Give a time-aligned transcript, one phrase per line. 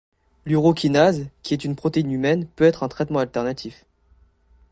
[0.47, 3.85] L'urokinase, qui est une protéine humaine, peut être un traitement alternatif.